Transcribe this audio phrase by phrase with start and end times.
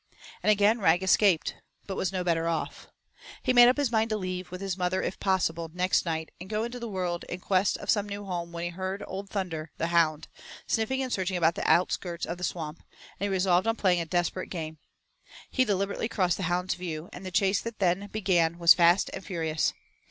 [0.41, 2.87] And again Rag escaped, but was no better off.
[3.43, 6.49] He made up his mind to leave, with his mother, if possible, next night and
[6.49, 9.69] go into the world in quest of some new home when he heard old Thunder,
[9.77, 10.27] the hound,
[10.65, 12.81] sniffing and searching about the outskirts of the swamp,
[13.19, 14.79] and he resolved on playing a desperate game.
[15.51, 19.23] He deliberately crossed the hound's view, and the chase that then began was fast and
[19.23, 19.71] furious.